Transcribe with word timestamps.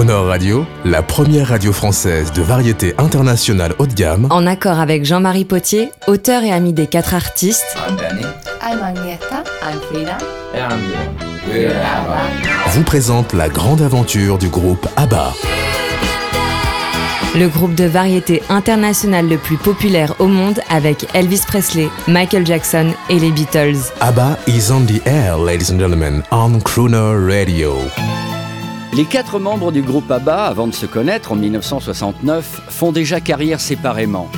Crooner 0.00 0.14
Radio, 0.14 0.64
la 0.86 1.02
première 1.02 1.48
radio 1.48 1.74
française 1.74 2.32
de 2.32 2.40
variété 2.40 2.94
internationale 2.96 3.74
haut 3.78 3.86
de 3.86 3.92
gamme, 3.92 4.28
En 4.30 4.46
accord 4.46 4.80
avec 4.80 5.04
Jean-Marie 5.04 5.44
Potier, 5.44 5.92
auteur 6.06 6.42
et 6.42 6.50
ami 6.50 6.72
des 6.72 6.86
quatre 6.86 7.12
artistes, 7.12 7.76
I'm 7.86 7.96
Danny. 7.96 8.22
I'm 8.62 8.82
Agneta. 8.82 9.44
I'm 9.62 9.78
Frida. 9.90 10.16
And 10.54 10.72
I'm 10.72 10.80
Bjorn. 10.88 11.52
We're 11.52 11.76
ABBA. 11.76 12.70
vous 12.70 12.82
présente 12.82 13.34
la 13.34 13.50
grande 13.50 13.82
aventure 13.82 14.38
du 14.38 14.48
groupe 14.48 14.88
ABBA. 14.96 15.34
le 17.36 17.48
groupe 17.48 17.74
de 17.74 17.84
variété 17.84 18.42
internationale 18.48 19.28
le 19.28 19.36
plus 19.36 19.58
populaire 19.58 20.14
au 20.18 20.28
monde 20.28 20.60
avec 20.70 21.08
Elvis 21.12 21.42
Presley, 21.46 21.90
Michael 22.08 22.46
Jackson 22.46 22.94
et 23.10 23.18
les 23.18 23.32
Beatles. 23.32 23.76
ABBA 24.00 24.38
is 24.46 24.72
on 24.72 24.86
the 24.86 25.06
air, 25.06 25.36
ladies 25.36 25.70
and 25.70 25.78
gentlemen, 25.78 26.22
on 26.30 26.58
Crooner 26.60 27.16
Radio. 27.28 27.74
Les 28.92 29.04
quatre 29.04 29.38
membres 29.38 29.70
du 29.70 29.82
groupe 29.82 30.10
ABBA, 30.10 30.46
avant 30.46 30.66
de 30.66 30.74
se 30.74 30.84
connaître 30.84 31.32
en 31.32 31.36
1969, 31.36 32.62
font 32.68 32.90
déjà 32.90 33.20
carrière 33.20 33.60
séparément. 33.60 34.28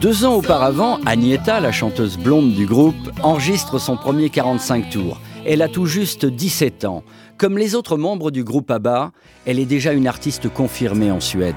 Deux 0.00 0.24
ans 0.24 0.36
auparavant, 0.36 0.98
Agneta, 1.04 1.60
la 1.60 1.72
chanteuse 1.72 2.16
blonde 2.16 2.54
du 2.54 2.64
groupe, 2.64 2.94
enregistre 3.22 3.78
son 3.78 3.98
premier 3.98 4.30
45 4.30 4.88
tours. 4.88 5.20
Elle 5.44 5.60
a 5.60 5.68
tout 5.68 5.84
juste 5.84 6.24
17 6.24 6.86
ans. 6.86 7.04
Comme 7.36 7.58
les 7.58 7.74
autres 7.74 7.98
membres 7.98 8.30
du 8.30 8.42
groupe 8.42 8.70
ABBA, 8.70 9.12
elle 9.44 9.58
est 9.58 9.66
déjà 9.66 9.92
une 9.92 10.06
artiste 10.06 10.48
confirmée 10.48 11.10
en 11.10 11.20
Suède. 11.20 11.54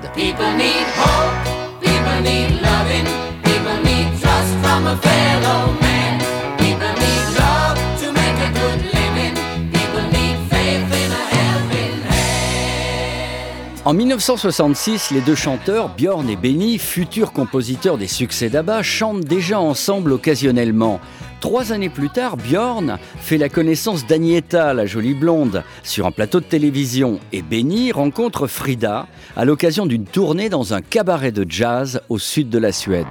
En 13.94 13.95
1966, 13.95 15.11
les 15.11 15.22
deux 15.22 15.36
chanteurs, 15.36 15.89
Björn 15.95 16.27
et 16.27 16.36
Benny, 16.36 16.80
futurs 16.80 17.31
compositeurs 17.31 18.00
des 18.00 18.08
succès 18.08 18.50
d'ABBA, 18.50 18.81
chantent 18.81 19.23
déjà 19.23 19.59
ensemble 19.59 20.13
occasionnellement. 20.13 21.00
Trois 21.41 21.73
années 21.73 21.91
plus 21.91 22.09
tard, 22.09 22.38
Björn 22.38 22.97
fait 23.19 23.38
la 23.38 23.50
connaissance 23.50 24.08
d'Agneta, 24.08 24.73
la 24.73 24.88
jolie 24.88 25.13
blonde, 25.13 25.63
sur 25.83 26.08
un 26.08 26.11
plateau 26.11 26.39
de 26.39 26.45
télévision, 26.45 27.19
et 27.31 27.44
Benny 27.44 27.91
rencontre 27.91 28.47
Frida 28.47 29.05
à 29.35 29.45
l'occasion 29.45 29.85
d'une 29.85 30.05
tournée 30.05 30.50
dans 30.50 30.73
un 30.73 30.81
cabaret 30.81 31.31
de 31.31 31.45
jazz 31.47 32.02
au 32.09 32.17
sud 32.17 32.50
de 32.50 32.57
la 32.57 32.72
Suède. 32.72 33.05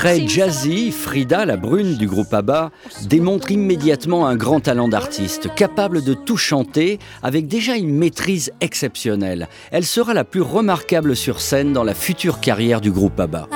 Très 0.00 0.26
jazzy, 0.26 0.92
Frida, 0.92 1.44
la 1.44 1.58
brune 1.58 1.98
du 1.98 2.06
groupe 2.06 2.32
ABBA, 2.32 2.70
démontre 3.02 3.50
immédiatement 3.50 4.26
un 4.26 4.34
grand 4.34 4.60
talent 4.60 4.88
d'artiste, 4.88 5.54
capable 5.54 6.02
de 6.02 6.14
tout 6.14 6.38
chanter, 6.38 6.98
avec 7.22 7.46
déjà 7.46 7.76
une 7.76 7.94
maîtrise 7.94 8.50
exceptionnelle. 8.62 9.46
Elle 9.70 9.84
sera 9.84 10.14
la 10.14 10.24
plus 10.24 10.40
remarquable 10.40 11.14
sur 11.14 11.42
scène 11.42 11.74
dans 11.74 11.84
la 11.84 11.92
future 11.92 12.40
carrière 12.40 12.80
du 12.80 12.90
groupe 12.90 13.20
ABBA. 13.20 13.48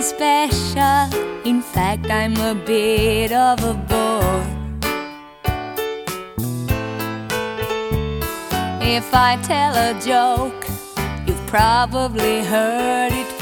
Special. 0.00 1.08
In 1.44 1.60
fact, 1.60 2.06
I'm 2.10 2.36
a 2.36 2.54
bit 2.54 3.32
of 3.32 3.58
a 3.64 3.74
bore. 3.88 4.42
If 8.82 9.12
I 9.12 9.36
tell 9.42 9.74
a 9.74 9.94
joke, 10.00 10.64
you've 11.26 11.44
probably 11.48 12.44
heard 12.44 13.10
it. 13.10 13.35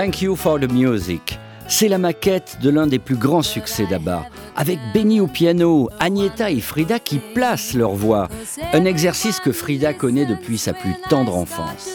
Thank 0.00 0.22
You 0.22 0.34
for 0.34 0.58
the 0.58 0.72
Music. 0.72 1.38
C'est 1.68 1.86
la 1.86 1.98
maquette 1.98 2.56
de 2.62 2.70
l'un 2.70 2.86
des 2.86 2.98
plus 2.98 3.16
grands 3.16 3.42
succès 3.42 3.84
d'ABBA, 3.84 4.24
avec 4.56 4.78
Benny 4.94 5.20
au 5.20 5.26
piano, 5.26 5.90
Agneta 5.98 6.50
et 6.50 6.62
Frida 6.62 6.98
qui 6.98 7.18
placent 7.34 7.74
leur 7.74 7.90
voix, 7.90 8.30
un 8.72 8.86
exercice 8.86 9.40
que 9.40 9.52
Frida 9.52 9.92
connaît 9.92 10.24
depuis 10.24 10.56
sa 10.56 10.72
plus 10.72 10.94
tendre 11.10 11.36
enfance. 11.36 11.90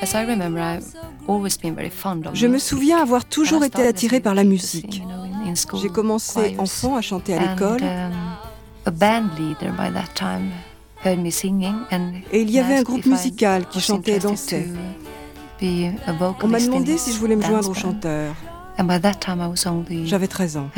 As 0.00 0.14
I 0.14 0.24
remember, 0.24 0.62
I've 0.62 0.96
always 1.28 1.58
been 1.62 1.74
very 1.74 1.90
fond 1.90 2.22
of 2.24 2.34
Je 2.34 2.46
me 2.46 2.58
souviens 2.58 3.02
avoir 3.02 3.26
toujours 3.26 3.62
été 3.62 3.86
attirée 3.86 4.20
par 4.20 4.34
la 4.34 4.44
musique. 4.44 5.02
J'ai 5.74 5.90
commencé 5.90 6.56
enfant 6.56 6.96
à 6.96 7.02
chanter 7.02 7.34
à 7.34 7.50
l'école 7.50 7.82
um, 7.82 8.12
a 8.86 8.90
band 8.90 9.28
leader 9.38 9.72
by 9.72 9.92
that 9.92 10.14
time 10.14 10.52
heard 11.04 11.18
me 11.18 11.30
singing 11.30 11.74
and 11.90 12.12
et 12.32 12.40
il 12.40 12.50
y 12.50 12.58
avait 12.58 12.76
un 12.76 12.82
groupe 12.82 13.04
musical 13.04 13.66
qui 13.68 13.82
chantait 13.82 14.16
et 14.16 14.20
dansait. 14.20 14.68
On 16.42 16.48
m'a 16.48 16.60
demandé 16.60 16.98
si 16.98 17.12
je 17.12 17.18
voulais 17.18 17.36
me 17.36 17.42
joindre 17.42 17.70
au 17.70 17.74
chanteur. 17.74 18.34
And 18.78 18.84
by 18.84 18.98
that 18.98 19.20
time 19.20 19.40
I 19.40 19.48
was 19.48 19.66
only 19.66 20.06
J'avais 20.06 20.26
13 20.28 20.56
ans. 20.56 20.70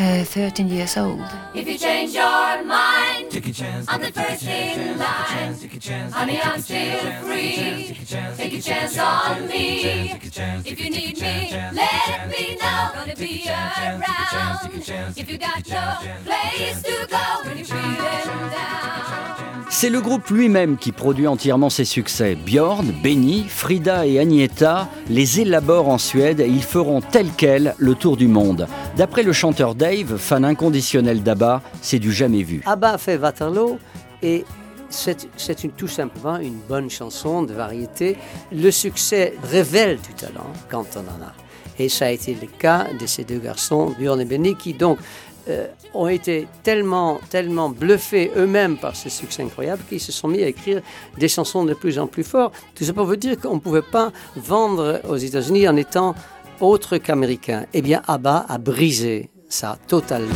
C'est 19.76 19.90
le 19.90 20.00
groupe 20.00 20.28
lui-même 20.30 20.76
qui 20.78 20.92
produit 20.92 21.26
entièrement 21.26 21.68
ses 21.68 21.84
succès. 21.84 22.36
Björn, 22.36 22.92
Benny, 23.02 23.44
Frida 23.48 24.06
et 24.06 24.20
Agneta 24.20 24.88
les 25.10 25.40
élaborent 25.40 25.88
en 25.88 25.98
Suède 25.98 26.38
et 26.40 26.46
ils 26.46 26.62
feront 26.62 27.00
tel 27.00 27.26
quel 27.36 27.74
le 27.78 27.94
tour 27.96 28.16
du 28.16 28.28
monde. 28.28 28.68
D'après 28.96 29.24
le 29.24 29.32
chanteur 29.32 29.74
Dave, 29.74 30.16
fan 30.16 30.44
inconditionnel 30.44 31.24
d'ABBA, 31.24 31.60
c'est 31.82 31.98
du 31.98 32.12
jamais 32.12 32.44
vu. 32.44 32.62
ABBA 32.64 32.98
fait 32.98 33.16
Waterloo 33.18 33.78
et 34.22 34.44
c'est 34.90 35.28
c'est 35.36 35.64
une- 35.64 35.72
tout 35.72 35.88
simplement 35.88 36.36
une 36.38 36.60
bonne 36.68 36.88
chanson 36.88 37.42
de 37.42 37.52
variété. 37.52 38.16
Le 38.52 38.70
succès 38.70 39.34
révèle 39.42 39.98
du 40.00 40.14
talent 40.14 40.52
quand 40.70 40.86
on 40.96 41.00
en 41.00 41.26
a. 41.26 41.32
Et 41.80 41.88
ça 41.88 42.06
a 42.06 42.10
été 42.10 42.36
le 42.40 42.46
cas 42.46 42.86
de 42.98 43.06
ces 43.06 43.24
deux 43.24 43.40
garçons, 43.40 43.92
Björn 43.98 44.20
et 44.20 44.24
Benny, 44.24 44.54
qui 44.54 44.72
donc 44.72 44.98
euh, 45.48 45.66
ont 45.92 46.08
été 46.08 46.48
tellement, 46.62 47.20
tellement 47.30 47.68
bluffés 47.68 48.30
eux-mêmes 48.36 48.76
par 48.76 48.96
ce 48.96 49.08
succès 49.08 49.42
incroyable 49.42 49.82
qu'ils 49.88 50.00
se 50.00 50.12
sont 50.12 50.28
mis 50.28 50.42
à 50.42 50.48
écrire 50.48 50.80
des 51.18 51.28
chansons 51.28 51.64
de 51.64 51.74
plus 51.74 51.98
en 51.98 52.06
plus 52.06 52.24
fortes. 52.24 52.54
Tout 52.74 52.84
ça 52.84 52.92
pour 52.92 53.06
vous 53.06 53.16
dire 53.16 53.38
qu'on 53.38 53.56
ne 53.56 53.60
pouvait 53.60 53.82
pas 53.82 54.12
vendre 54.36 55.00
aux 55.08 55.16
États-Unis 55.16 55.68
en 55.68 55.76
étant 55.76 56.14
autre 56.60 56.98
qu'américain. 56.98 57.66
Eh 57.72 57.82
bien, 57.82 58.02
ABBA 58.06 58.46
a 58.48 58.58
brisé 58.58 59.30
ça 59.48 59.78
totalement. 59.86 60.34